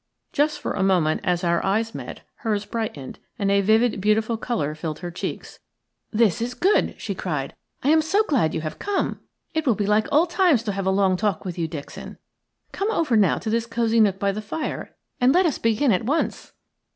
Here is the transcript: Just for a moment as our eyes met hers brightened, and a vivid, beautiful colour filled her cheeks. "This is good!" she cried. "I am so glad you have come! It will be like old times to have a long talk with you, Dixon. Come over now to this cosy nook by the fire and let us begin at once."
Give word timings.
Just 0.33 0.59
for 0.59 0.73
a 0.73 0.81
moment 0.81 1.21
as 1.23 1.43
our 1.43 1.63
eyes 1.63 1.93
met 1.93 2.21
hers 2.37 2.65
brightened, 2.65 3.19
and 3.37 3.51
a 3.51 3.61
vivid, 3.61 4.01
beautiful 4.01 4.35
colour 4.35 4.73
filled 4.73 4.97
her 4.97 5.11
cheeks. 5.11 5.59
"This 6.11 6.41
is 6.41 6.55
good!" 6.55 6.95
she 6.97 7.13
cried. 7.13 7.53
"I 7.83 7.89
am 7.89 8.01
so 8.01 8.23
glad 8.23 8.55
you 8.55 8.61
have 8.61 8.79
come! 8.79 9.19
It 9.53 9.67
will 9.67 9.75
be 9.75 9.85
like 9.85 10.07
old 10.11 10.31
times 10.31 10.63
to 10.63 10.71
have 10.71 10.87
a 10.87 10.89
long 10.89 11.17
talk 11.17 11.45
with 11.45 11.59
you, 11.59 11.67
Dixon. 11.67 12.17
Come 12.71 12.89
over 12.89 13.15
now 13.15 13.37
to 13.37 13.51
this 13.51 13.67
cosy 13.67 13.99
nook 13.99 14.17
by 14.17 14.31
the 14.31 14.41
fire 14.41 14.95
and 15.19 15.35
let 15.35 15.45
us 15.45 15.59
begin 15.59 15.91
at 15.91 16.03
once." 16.07 16.53